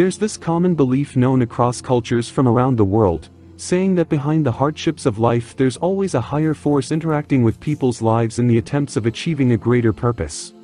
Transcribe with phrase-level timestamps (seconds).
[0.00, 4.50] There's this common belief known across cultures from around the world, saying that behind the
[4.50, 8.96] hardships of life there's always a higher force interacting with people's lives in the attempts
[8.96, 10.54] of achieving a greater purpose.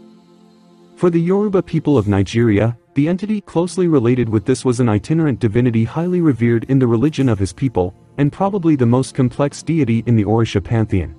[0.94, 5.38] For the Yoruba people of Nigeria, the entity closely related with this was an itinerant
[5.38, 10.02] divinity highly revered in the religion of his people, and probably the most complex deity
[10.06, 11.14] in the Orisha pantheon.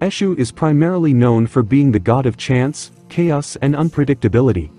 [0.00, 4.70] Eshu is primarily known for being the god of chance, chaos and unpredictability.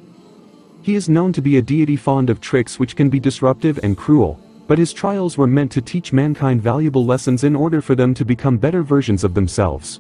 [0.86, 3.98] He is known to be a deity fond of tricks which can be disruptive and
[3.98, 8.14] cruel, but his trials were meant to teach mankind valuable lessons in order for them
[8.14, 10.00] to become better versions of themselves.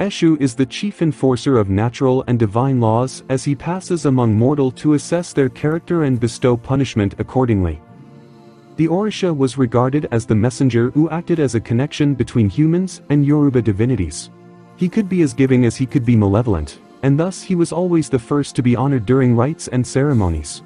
[0.00, 4.70] Eshu is the chief enforcer of natural and divine laws as he passes among mortal
[4.70, 7.78] to assess their character and bestow punishment accordingly.
[8.76, 13.26] The Orisha was regarded as the messenger who acted as a connection between humans and
[13.26, 14.30] Yoruba divinities.
[14.76, 18.08] He could be as giving as he could be malevolent, and thus he was always
[18.08, 20.62] the first to be honored during rites and ceremonies.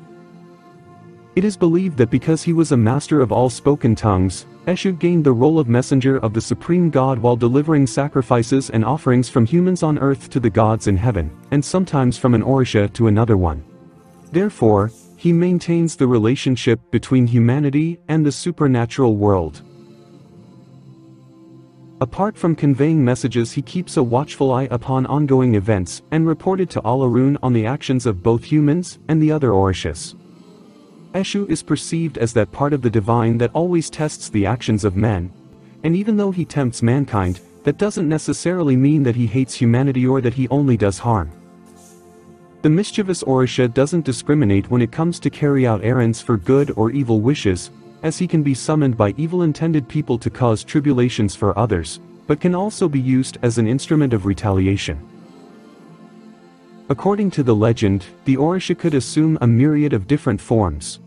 [1.35, 5.25] It is believed that because he was a master of all spoken tongues, Eshu gained
[5.25, 9.83] the role of messenger of the supreme god while delivering sacrifices and offerings from humans
[9.83, 13.65] on earth to the gods in heaven, and sometimes from an Orisha to another one.
[14.31, 19.63] Therefore, he maintains the relationship between humanity and the supernatural world.
[22.03, 26.81] Apart from conveying messages he keeps a watchful eye upon ongoing events and reported to
[26.81, 30.17] Olorun on the actions of both humans and the other Orishas.
[31.15, 34.97] Eshu is perceived as that part of the divine that always tests the actions of
[34.97, 35.33] men,
[35.85, 40.21] and even though he tempts mankind, that doesn't necessarily mean that he hates humanity or
[40.21, 41.31] that he only does harm.
[42.63, 46.91] The mischievous Orisha doesn't discriminate when it comes to carry out errands for good or
[46.91, 47.71] evil wishes,
[48.03, 52.55] as he can be summoned by evil-intended people to cause tribulations for others, but can
[52.55, 54.99] also be used as an instrument of retaliation.
[56.89, 61.01] According to the legend, the Orisha could assume a myriad of different forms.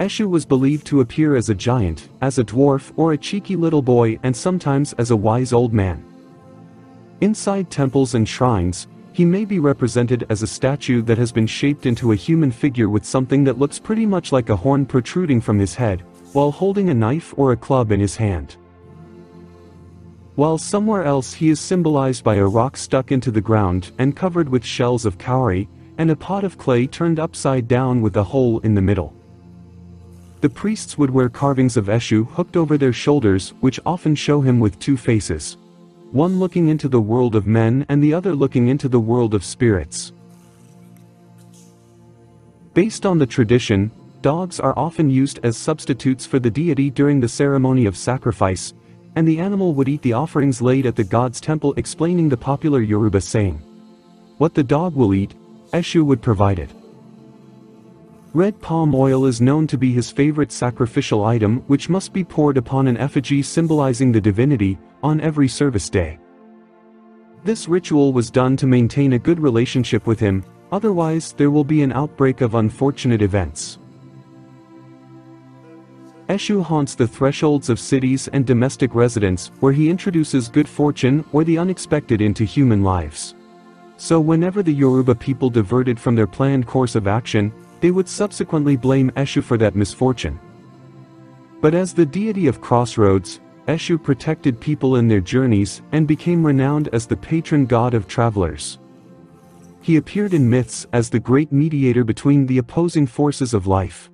[0.00, 3.82] Eshu was believed to appear as a giant, as a dwarf or a cheeky little
[3.82, 6.04] boy and sometimes as a wise old man.
[7.20, 11.86] Inside temples and shrines, he may be represented as a statue that has been shaped
[11.86, 15.58] into a human figure with something that looks pretty much like a horn protruding from
[15.58, 16.02] his head,
[16.34, 18.56] while holding a knife or a club in his hand
[20.36, 24.48] while somewhere else he is symbolized by a rock stuck into the ground and covered
[24.48, 25.66] with shells of cowrie,
[25.96, 29.14] and a pot of clay turned upside down with a hole in the middle.
[30.42, 34.60] The priests would wear carvings of Eshu hooked over their shoulders which often show him
[34.60, 35.56] with two faces.
[36.12, 39.44] One looking into the world of men and the other looking into the world of
[39.44, 40.12] spirits.
[42.74, 43.90] Based on the tradition,
[44.22, 48.72] dogs are often used as substitutes for the deity during the ceremony of sacrifice,
[49.16, 52.80] and the animal would eat the offerings laid at the god's temple explaining the popular
[52.80, 53.60] Yoruba saying.
[54.38, 55.34] What the dog will eat,
[55.72, 56.70] Eshu would provide it.
[58.36, 62.58] Red palm oil is known to be his favorite sacrificial item which must be poured
[62.58, 66.18] upon an effigy symbolizing the divinity, on every service day.
[67.44, 71.80] This ritual was done to maintain a good relationship with him, otherwise there will be
[71.80, 73.78] an outbreak of unfortunate events.
[76.28, 81.42] Eshu haunts the thresholds of cities and domestic residents where he introduces good fortune or
[81.42, 83.34] the unexpected into human lives.
[83.96, 87.50] So whenever the Yoruba people diverted from their planned course of action,
[87.80, 90.38] they would subsequently blame Eshu for that misfortune.
[91.60, 96.88] But as the deity of crossroads, Eshu protected people in their journeys and became renowned
[96.92, 98.78] as the patron god of travelers.
[99.80, 104.10] He appeared in myths as the great mediator between the opposing forces of life.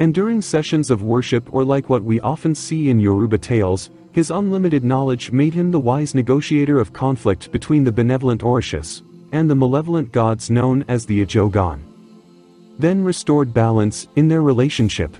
[0.00, 4.30] And during sessions of worship or like what we often see in Yoruba tales, his
[4.30, 9.02] unlimited knowledge made him the wise negotiator of conflict between the benevolent Orishas,
[9.32, 11.93] and the malevolent gods known as the Ajogun.
[12.78, 15.16] Then restored balance in their relationship.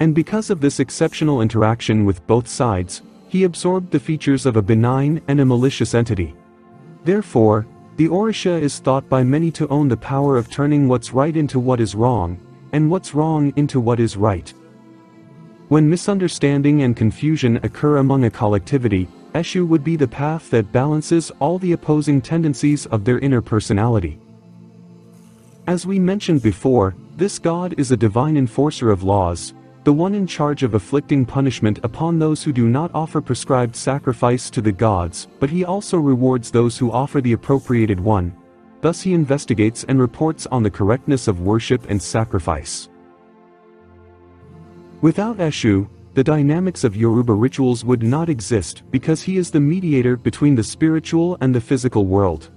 [0.00, 4.62] And because of this exceptional interaction with both sides, he absorbed the features of a
[4.62, 6.34] benign and a malicious entity.
[7.04, 7.66] Therefore,
[7.96, 11.58] the Orisha is thought by many to own the power of turning what's right into
[11.58, 12.38] what is wrong,
[12.72, 14.52] and what's wrong into what is right.
[15.68, 21.30] When misunderstanding and confusion occur among a collectivity, Eshu would be the path that balances
[21.40, 24.18] all the opposing tendencies of their inner personality.
[25.68, 29.52] As we mentioned before, this god is a divine enforcer of laws,
[29.84, 34.48] the one in charge of afflicting punishment upon those who do not offer prescribed sacrifice
[34.48, 38.34] to the gods, but he also rewards those who offer the appropriated one,
[38.80, 42.88] Thus he investigates and reports on the correctness of worship and sacrifice.
[45.02, 50.16] Without Eshu, the dynamics of Yoruba rituals would not exist because he is the mediator
[50.16, 52.48] between the spiritual and the physical world.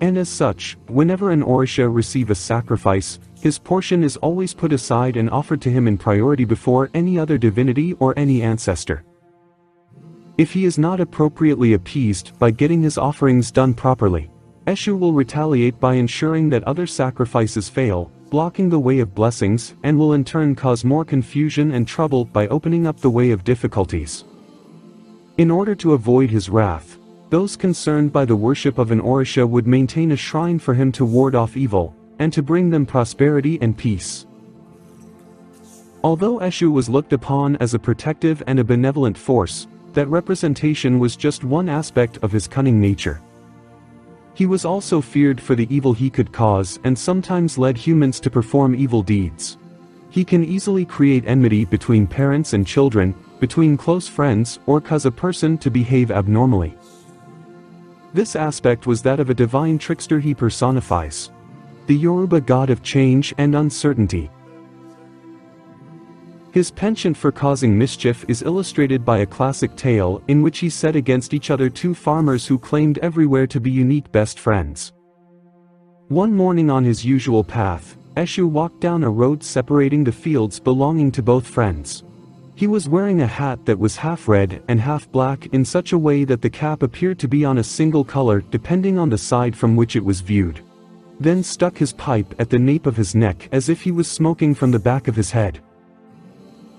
[0.00, 5.16] And as such, whenever an Orisha receive a sacrifice, his portion is always put aside
[5.16, 9.04] and offered to him in priority before any other divinity or any ancestor.
[10.38, 14.30] If he is not appropriately appeased by getting his offerings done properly,
[14.66, 19.98] Eshu will retaliate by ensuring that other sacrifices fail, blocking the way of blessings, and
[19.98, 24.24] will in turn cause more confusion and trouble by opening up the way of difficulties.
[25.38, 26.99] In order to avoid his wrath,
[27.30, 31.04] those concerned by the worship of an Orisha would maintain a shrine for him to
[31.04, 34.26] ward off evil, and to bring them prosperity and peace.
[36.02, 41.16] Although Eshu was looked upon as a protective and a benevolent force, that representation was
[41.16, 43.20] just one aspect of his cunning nature.
[44.34, 48.30] He was also feared for the evil he could cause and sometimes led humans to
[48.30, 49.58] perform evil deeds.
[50.10, 55.10] He can easily create enmity between parents and children, between close friends, or cause a
[55.10, 56.76] person to behave abnormally.
[58.12, 61.30] This aspect was that of a divine trickster he personifies.
[61.86, 64.30] The Yoruba god of change and uncertainty.
[66.52, 70.96] His penchant for causing mischief is illustrated by a classic tale in which he set
[70.96, 74.92] against each other two farmers who claimed everywhere to be unique best friends.
[76.08, 81.12] One morning on his usual path, Eshu walked down a road separating the fields belonging
[81.12, 82.02] to both friends.
[82.60, 85.98] He was wearing a hat that was half red and half black in such a
[85.98, 89.56] way that the cap appeared to be on a single color depending on the side
[89.56, 90.60] from which it was viewed.
[91.18, 94.54] Then stuck his pipe at the nape of his neck as if he was smoking
[94.54, 95.62] from the back of his head.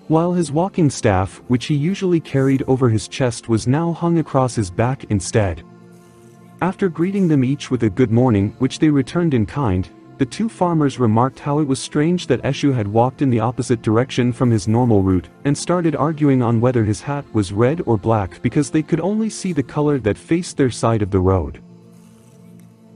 [0.08, 4.54] While his walking staff, which he usually carried over his chest was now hung across
[4.54, 5.64] his back instead.
[6.62, 9.90] After greeting them each with a good morning which they returned in kind,
[10.22, 13.82] the two farmers remarked how it was strange that Eshu had walked in the opposite
[13.82, 17.98] direction from his normal route, and started arguing on whether his hat was red or
[17.98, 21.60] black because they could only see the color that faced their side of the road.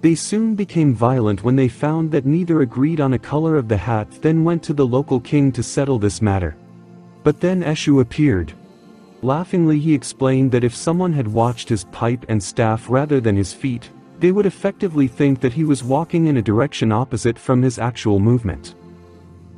[0.01, 3.77] They soon became violent when they found that neither agreed on a color of the
[3.77, 6.55] hat then went to the local king to settle this matter.
[7.23, 8.53] But then Eshu appeared.
[9.23, 13.51] Laughingly he explained that if someone had watched his pipe and staff rather than his
[13.51, 13.89] feet,
[14.25, 18.19] they would effectively think that he was walking in a direction opposite from his actual
[18.19, 18.73] movement.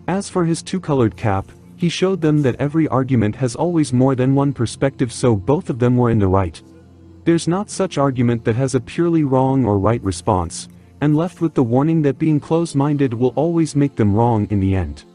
[0.09, 4.35] As for his two-colored cap, he showed them that every argument has always more than
[4.35, 6.61] one perspective so both of them were in the right.
[7.23, 10.67] There's not such argument that has a purely wrong or right response,
[10.99, 14.75] and left with the warning that being close-minded will always make them wrong in the
[14.75, 15.05] end.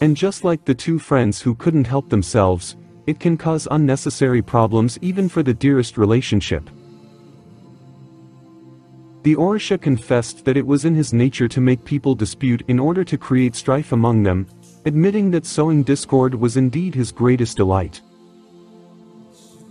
[0.00, 2.74] And just like the two friends who couldn't help themselves,
[3.06, 6.68] it can cause unnecessary problems even for the dearest relationship.
[9.22, 13.04] The Orisha confessed that it was in his nature to make people dispute in order
[13.04, 14.48] to create strife among them,
[14.84, 18.00] admitting that sowing discord was indeed his greatest delight.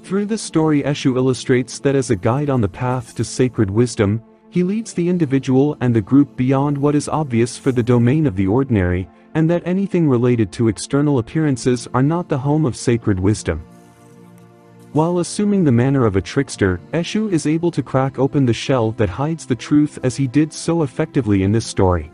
[0.04, 4.22] Through this story Eshu illustrates that as a guide on the path to sacred wisdom,
[4.50, 8.38] he leads the individual and the group beyond what is obvious for the domain of
[8.38, 13.20] the ordinary, and that anything related to external appearances are not the home of sacred
[13.20, 13.66] wisdom.
[14.94, 18.92] While assuming the manner of a trickster, Eshu is able to crack open the shell
[18.94, 22.12] that hides the truth as he did so effectively in this story.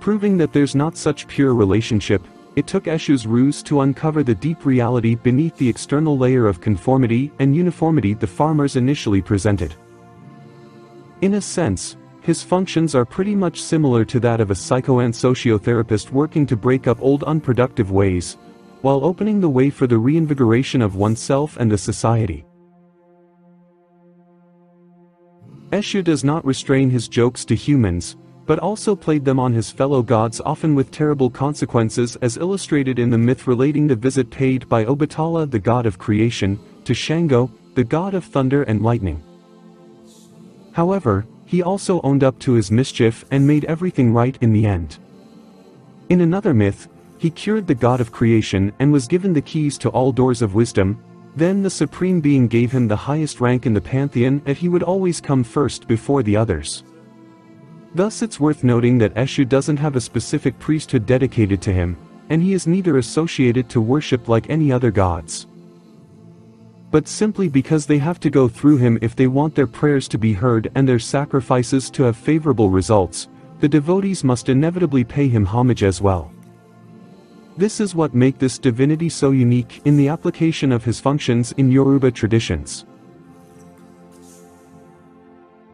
[0.00, 2.26] Proving that there's not such pure relationship,
[2.56, 7.30] it took Eshu's ruse to uncover the deep reality beneath the external layer of conformity
[7.38, 9.76] and uniformity the farmers initially presented.
[11.20, 16.46] In a sense, his functions are pretty much similar to that of a psycho-and-sociotherapist working
[16.46, 18.38] to break up old unproductive ways,
[18.82, 22.44] while opening the way for the reinvigoration of oneself and the society.
[25.70, 30.02] Eshu does not restrain his jokes to humans, but also played them on his fellow
[30.02, 34.84] gods often with terrible consequences as illustrated in the myth relating the visit paid by
[34.84, 39.22] Obatala the god of creation, to Shango, the god of thunder and lightning.
[40.72, 44.98] However, he also owned up to his mischief and made everything right in the end.
[46.08, 46.88] In another myth,
[47.20, 50.54] he cured the god of creation and was given the keys to all doors of
[50.54, 50.98] wisdom,
[51.36, 54.82] then the supreme being gave him the highest rank in the pantheon and he would
[54.82, 56.82] always come first before the others.
[57.94, 61.94] Thus it's worth noting that Eshu doesn't have a specific priesthood dedicated to him,
[62.30, 65.46] and he is neither associated to worship like any other gods.
[66.90, 70.18] But simply because they have to go through him if they want their prayers to
[70.18, 75.44] be heard and their sacrifices to have favorable results, the devotees must inevitably pay him
[75.44, 76.32] homage as well.
[77.60, 81.70] This is what make this divinity so unique in the application of his functions in
[81.70, 82.86] Yoruba traditions.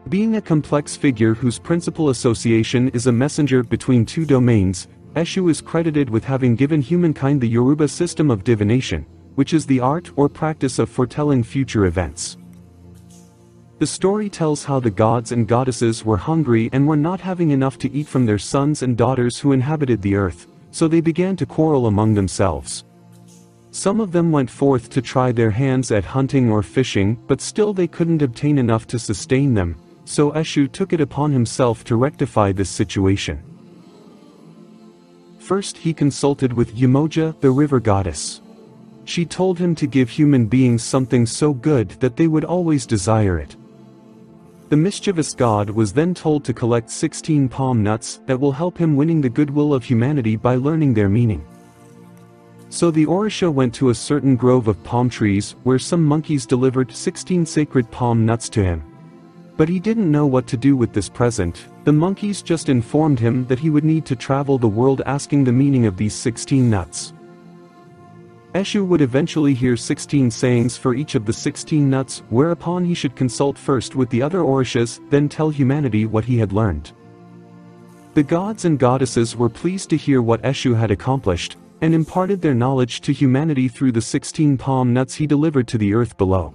[0.09, 5.61] Being a complex figure whose principal association is a messenger between two domains, Eshu is
[5.61, 10.27] credited with having given humankind the Yoruba system of divination, which is the art or
[10.27, 12.35] practice of foretelling future events.
[13.79, 17.77] The story tells how the gods and goddesses were hungry and were not having enough
[17.77, 21.43] to eat from their sons and daughters who inhabited the earth, so they began to
[21.43, 22.85] quarrel among themselves.
[23.71, 27.73] Some of them went forth to try their hands at hunting or fishing, but still
[27.73, 32.51] they couldn't obtain enough to sustain them, so Eshu took it upon himself to rectify
[32.51, 33.41] this situation.
[35.39, 38.41] First he consulted with Yemoja, the river goddess.
[39.05, 43.39] She told him to give human beings something so good that they would always desire
[43.39, 43.55] it.
[44.69, 48.97] The mischievous god was then told to collect 16 palm nuts that will help him
[48.97, 51.45] winning the goodwill of humanity by learning their meaning.
[52.67, 56.91] So the Orisha went to a certain grove of palm trees where some monkeys delivered
[56.91, 58.83] 16 sacred palm nuts to him.
[59.55, 63.47] But he didn't know what to do with this present, the monkeys just informed him
[63.47, 67.13] that he would need to travel the world asking the meaning of these 16 nuts.
[68.53, 73.15] Eshu would eventually hear 16 sayings for each of the 16 nuts, whereupon he should
[73.15, 76.93] consult first with the other Orishas, then tell humanity what he had learned.
[78.13, 82.55] The gods and goddesses were pleased to hear what Eshu had accomplished, and imparted their
[82.55, 86.53] knowledge to humanity through the 16 palm nuts he delivered to the earth below.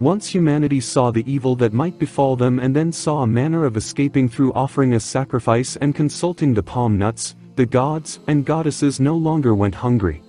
[0.00, 3.76] Once humanity saw the evil that might befall them and then saw a manner of
[3.76, 9.16] escaping through offering a sacrifice and consulting the palm nuts, the gods and goddesses no
[9.16, 10.22] longer went hungry.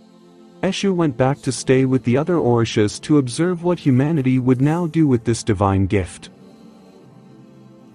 [0.62, 4.88] Eshu went back to stay with the other Orishas to observe what humanity would now
[4.88, 6.30] do with this divine gift.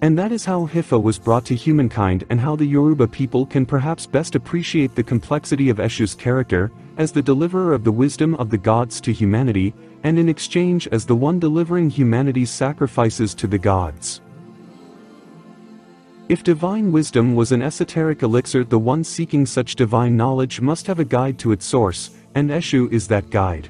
[0.01, 3.65] And that is how Ifa was brought to humankind and how the Yoruba people can
[3.65, 8.49] perhaps best appreciate the complexity of Eshu's character, as the deliverer of the wisdom of
[8.49, 9.73] the gods to humanity,
[10.03, 14.21] and in exchange as the one delivering humanity's sacrifices to the gods.
[16.31, 20.97] If divine wisdom was an esoteric elixir the one seeking such divine knowledge must have
[20.97, 23.67] a guide to its source, and Eshu is that guide.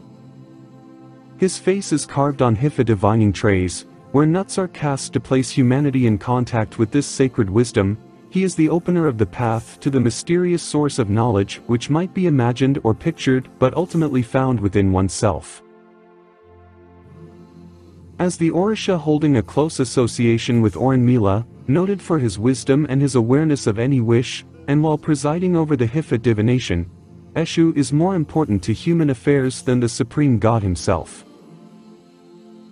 [1.39, 6.05] His face is carved on Ifa divining trays, where nuts are cast to place humanity
[6.05, 7.97] in contact with this sacred wisdom,
[8.29, 12.13] he is the opener of the path to the mysterious source of knowledge which might
[12.13, 15.63] be imagined or pictured but ultimately found within oneself.
[18.19, 23.15] As the Orisha holding a close association with Orunmila, noted for his wisdom and his
[23.15, 26.89] awareness of any wish, and while presiding over the Ifa divination,
[27.35, 31.23] Eshu is more important to human affairs than the supreme god himself.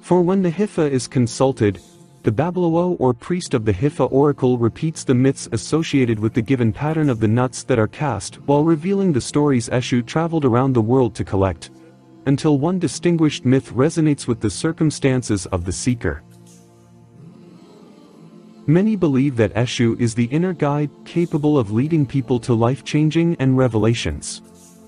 [0.02, 1.80] For when the Ifa is consulted,
[2.24, 6.74] the Babalawo or priest of the Ifa oracle repeats the myths associated with the given
[6.74, 10.82] pattern of the nuts that are cast while revealing the stories Eshu traveled around the
[10.82, 11.70] world to collect,
[12.26, 16.22] until one distinguished myth resonates with the circumstances of the seeker.
[18.70, 23.58] Many believe that Eshu is the inner guide capable of leading people to life-changing and
[23.58, 24.44] revelations.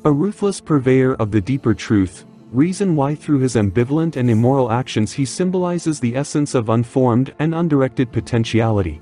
[0.05, 5.11] A ruthless purveyor of the deeper truth, reason why through his ambivalent and immoral actions
[5.11, 9.01] he symbolizes the essence of unformed and undirected potentiality.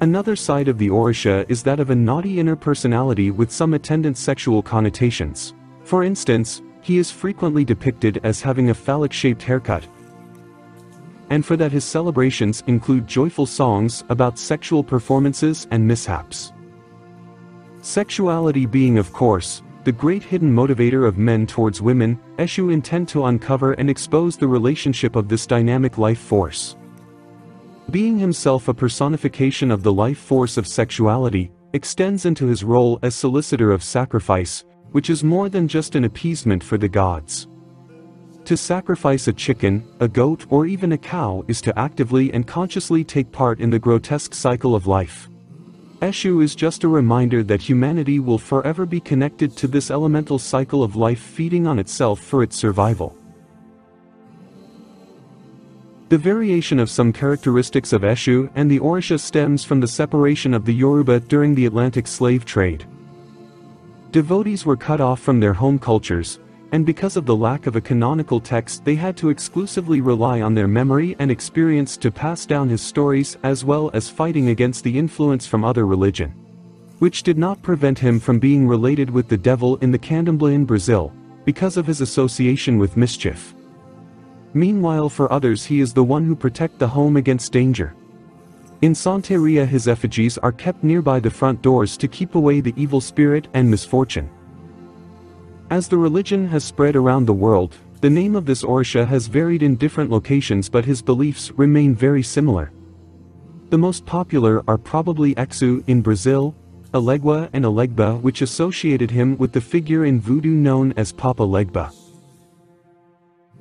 [0.00, 4.16] Another side of the Orisha is that of a naughty inner personality with some attendant
[4.16, 5.52] sexual connotations.
[5.84, 9.86] For instance, he is frequently depicted as having a phallic-shaped haircut,
[11.30, 16.52] and for that his celebrations include joyful songs about sexual performances and mishaps.
[17.80, 23.26] Sexuality being of course, the great hidden motivator of men towards women, Eshu intend to
[23.26, 26.76] uncover and expose the relationship of this dynamic life force.
[27.90, 33.14] Being himself a personification of the life force of sexuality, extends into his role as
[33.14, 37.46] solicitor of sacrifice, which is more than just an appeasement for the gods.
[38.46, 43.02] To sacrifice a chicken, a goat or even a cow is to actively and consciously
[43.02, 45.28] take part in the grotesque cycle of life.
[46.00, 50.84] Eshu is just a reminder that humanity will forever be connected to this elemental cycle
[50.84, 53.18] of life feeding on itself for its survival.
[56.10, 60.64] The variation of some characteristics of Eshu and the Orisha stems from the separation of
[60.64, 62.86] the Yoruba during the Atlantic slave trade.
[64.12, 66.38] Devotees were cut off from their home cultures,
[66.72, 70.54] and because of the lack of a canonical text they had to exclusively rely on
[70.54, 74.98] their memory and experience to pass down his stories as well as fighting against the
[74.98, 76.34] influence from other religion.
[76.98, 80.64] Which did not prevent him from being related with the devil in the candomblé in
[80.64, 81.12] Brazil,
[81.44, 83.54] because of his association with mischief.
[84.54, 87.94] Meanwhile for others he is the one who protect the home against danger.
[88.82, 93.00] In Santeria his effigies are kept nearby the front doors to keep away the evil
[93.00, 94.28] spirit and misfortune.
[95.68, 99.64] As the religion has spread around the world, the name of this Orisha has varied
[99.64, 102.70] in different locations but his beliefs remain very similar.
[103.70, 106.54] The most popular are probably Exu in Brazil,
[106.94, 111.92] Elegua and Elegba which associated him with the figure in voodoo known as Papa Legba.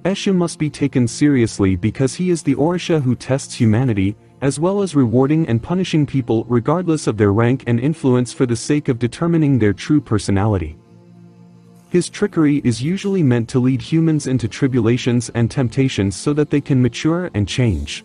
[0.04, 4.84] Eshu must be taken seriously because he is the Orisha who tests humanity, as well
[4.84, 9.00] as rewarding and punishing people regardless of their rank and influence for the sake of
[9.00, 10.78] determining their true personality.
[11.96, 16.60] His trickery is usually meant to lead humans into tribulations and temptations so that they
[16.60, 18.04] can mature and change.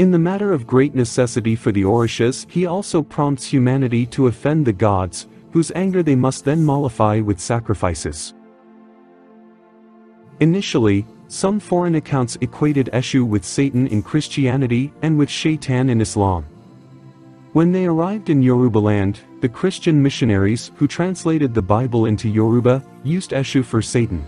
[0.00, 4.66] In the matter of great necessity for the Orishas, he also prompts humanity to offend
[4.66, 8.34] the gods, whose anger they must then mollify with sacrifices.
[10.40, 16.51] Initially, some foreign accounts equated Eshu with Satan in Christianity and with Shaitan in Islam.
[17.52, 23.32] When they arrived in Yorubaland, the Christian missionaries who translated the Bible into Yoruba used
[23.32, 24.24] Eshu for Satan.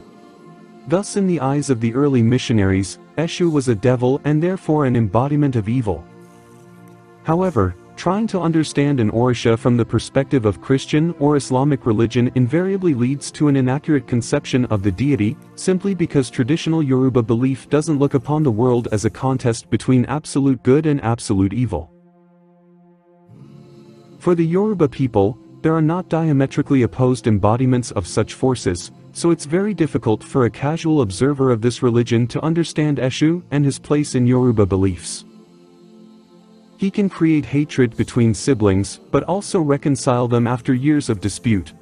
[0.89, 4.97] Thus in the eyes of the early missionaries, Eshu was a devil and therefore an
[4.97, 6.05] embodiment of evil.
[7.23, 12.93] However, Trying to understand an Orisha from the perspective of Christian or Islamic religion invariably
[12.93, 18.15] leads to an inaccurate conception of the deity, simply because traditional Yoruba belief doesn't look
[18.15, 21.94] upon the world as a contest between absolute good and absolute evil.
[24.25, 29.45] For the Yoruba people, there are not diametrically opposed embodiments of such forces, so it's
[29.45, 34.15] very difficult for a casual observer of this religion to understand Eshu and his place
[34.15, 35.27] in Yoruba beliefs.
[36.79, 41.75] He can create hatred between siblings, but also reconcile them after years of dispute.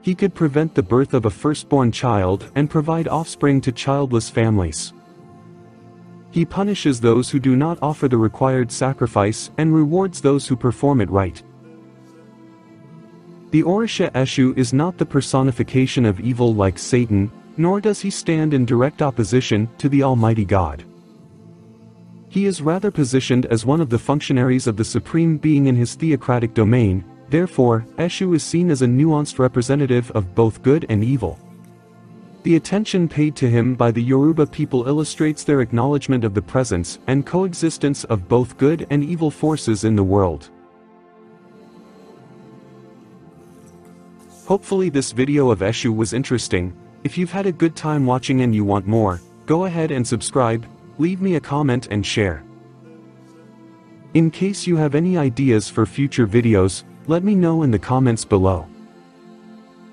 [0.00, 4.92] He could prevent the birth of a firstborn child and provide offspring to childless families.
[6.30, 11.00] He punishes those who do not offer the required sacrifice and rewards those who perform
[11.00, 11.42] it right.
[13.50, 18.52] The Orisha Eshu is not the personification of evil like Satan, nor does he stand
[18.52, 20.84] in direct opposition to the Almighty God.
[22.28, 25.94] He is rather positioned as one of the functionaries of the supreme being in his
[25.94, 31.38] theocratic domain, therefore, Eshu is seen as a nuanced representative of both good and evil.
[32.42, 36.98] The attention paid to him by the Yoruba people illustrates their acknowledgement of the presence
[37.06, 40.50] and coexistence of both good and evil forces in the world.
[44.48, 48.54] Hopefully this video of Eshu was interesting, if you've had a good time watching and
[48.54, 50.64] you want more, go ahead and subscribe,
[50.96, 52.42] leave me a comment and share.
[54.14, 58.24] In case you have any ideas for future videos, let me know in the comments
[58.24, 58.66] below.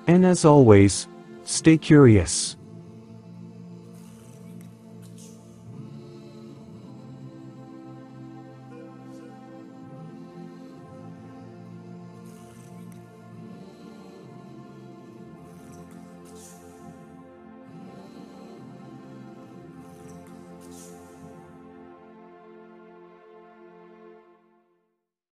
[0.08, 1.10] And as always,
[1.44, 2.56] stay curious.